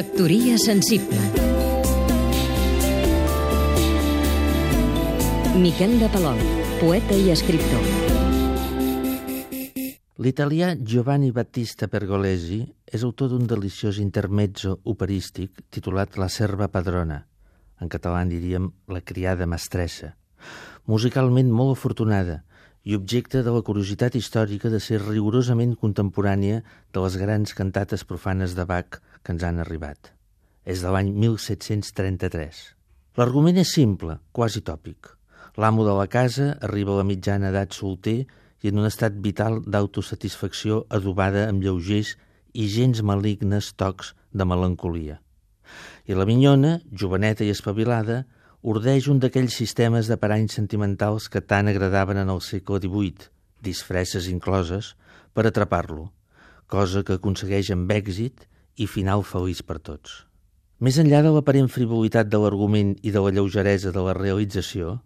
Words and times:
Factoria 0.00 0.56
sensible 0.56 1.18
Miquel 5.60 5.98
de 6.00 6.08
Palol, 6.08 6.40
poeta 6.80 7.12
i 7.12 7.28
escriptor 7.28 7.82
L'italià 10.24 10.70
Giovanni 10.92 11.28
Battista 11.36 11.90
Pergolesi 11.92 12.62
és 12.88 13.04
autor 13.04 13.34
d'un 13.34 13.44
deliciós 13.50 14.00
intermezzo 14.00 14.78
operístic 14.88 15.66
titulat 15.68 16.16
La 16.16 16.30
serva 16.32 16.70
padrona. 16.72 17.20
En 17.84 17.92
català 17.92 18.24
en 18.24 18.32
diríem 18.32 18.72
La 18.88 19.04
criada 19.04 19.44
mestressa. 19.44 20.14
Musicalment 20.88 21.52
molt 21.52 21.76
afortunada 21.76 22.40
i 22.88 22.96
objecte 22.96 23.44
de 23.44 23.52
la 23.52 23.60
curiositat 23.60 24.16
històrica 24.16 24.72
de 24.72 24.80
ser 24.80 25.04
rigorosament 25.04 25.76
contemporània 25.76 26.64
de 26.88 27.04
les 27.04 27.20
grans 27.20 27.52
cantates 27.52 28.08
profanes 28.08 28.56
de 28.56 28.64
Bach 28.64 29.02
que 29.22 29.34
ens 29.34 29.44
han 29.46 29.60
arribat. 29.62 30.12
És 30.64 30.82
de 30.84 30.92
l'any 30.92 31.12
1733. 31.12 32.60
L'argument 33.18 33.56
és 33.60 33.72
simple, 33.74 34.18
quasi 34.32 34.62
tòpic. 34.64 35.14
L'amo 35.60 35.84
de 35.84 35.94
la 35.96 36.06
casa 36.06 36.52
arriba 36.62 36.94
a 36.94 37.00
la 37.00 37.06
mitjana 37.08 37.50
edat 37.50 37.74
solter 37.74 38.20
i 38.62 38.70
en 38.70 38.78
un 38.78 38.86
estat 38.88 39.16
vital 39.24 39.60
d'autosatisfacció 39.66 40.84
adobada 40.88 41.46
amb 41.48 41.64
lleugers 41.64 42.14
i 42.52 42.68
gens 42.70 43.02
malignes 43.02 43.72
tocs 43.78 44.14
de 44.32 44.46
melancolia. 44.46 45.18
I 46.06 46.16
la 46.18 46.26
minyona, 46.26 46.78
joveneta 46.90 47.44
i 47.46 47.50
espavilada, 47.54 48.24
ordeix 48.62 49.08
un 49.08 49.20
d'aquells 49.22 49.56
sistemes 49.56 50.08
de 50.10 50.18
paranys 50.20 50.56
sentimentals 50.58 51.28
que 51.32 51.40
tant 51.40 51.70
agradaven 51.70 52.20
en 52.20 52.30
el 52.32 52.42
segle 52.44 52.80
XVIII, 52.82 53.30
disfresses 53.64 54.28
incloses, 54.28 54.94
per 55.32 55.46
atrapar-lo, 55.46 56.10
cosa 56.66 57.04
que 57.06 57.16
aconsegueix 57.18 57.70
amb 57.74 57.90
èxit 57.94 58.46
i 58.80 58.88
final 58.88 59.22
feliç 59.28 59.60
per 59.68 59.78
tots. 59.84 60.24
Més 60.80 60.96
enllà 61.02 61.20
de 61.24 61.30
l'aparent 61.34 61.68
frivolitat 61.68 62.30
de 62.32 62.38
l'argument 62.40 62.94
i 63.04 63.12
de 63.12 63.20
la 63.20 63.32
lleugeresa 63.36 63.92
de 63.92 64.04
la 64.06 64.16
realització, 64.16 64.96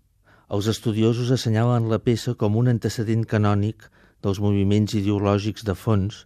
els 0.55 0.69
estudiosos 0.71 1.33
assenyalen 1.35 1.89
la 1.91 1.99
peça 1.99 2.37
com 2.39 2.55
un 2.61 2.71
antecedent 2.71 3.25
canònic 3.27 3.89
dels 4.23 4.39
moviments 4.45 4.95
ideològics 4.95 5.67
de 5.67 5.75
fons 5.75 6.21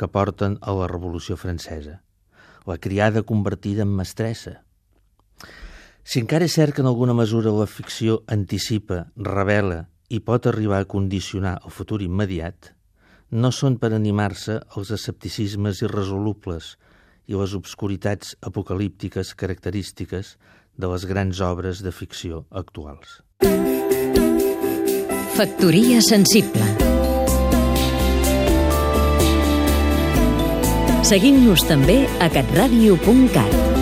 que 0.00 0.08
porten 0.08 0.56
a 0.62 0.72
la 0.78 0.88
Revolució 0.90 1.36
Francesa. 1.36 1.98
La 2.64 2.78
criada 2.78 3.22
convertida 3.22 3.84
en 3.84 3.92
mestressa. 3.98 4.62
Si 6.04 6.20
encara 6.20 6.48
és 6.48 6.56
cert 6.56 6.74
que 6.76 6.82
en 6.84 6.88
alguna 6.88 7.16
mesura 7.16 7.52
la 7.52 7.68
ficció 7.68 8.22
anticipa, 8.38 9.04
revela 9.16 9.84
i 10.08 10.22
pot 10.24 10.48
arribar 10.48 10.80
a 10.80 10.88
condicionar 10.88 11.58
el 11.64 11.72
futur 11.72 12.00
immediat, 12.04 12.72
no 13.30 13.50
són 13.52 13.76
per 13.82 13.92
animar-se 13.92 14.58
els 14.78 14.90
escepticismes 14.96 15.80
irresolubles 15.84 16.74
i 17.26 17.38
les 17.38 17.54
obscuritats 17.56 18.34
apocalíptiques 18.44 19.34
característiques 19.34 20.36
de 20.76 20.90
les 20.90 21.06
grans 21.06 21.40
obres 21.40 21.82
de 21.84 21.92
ficció 21.94 22.44
actuals. 22.50 23.20
Factoria 25.34 26.00
sensible 26.04 26.66
Seguim-nos 31.04 31.66
també 31.68 32.04
a 32.24 32.30
catradio.cat 32.32 33.73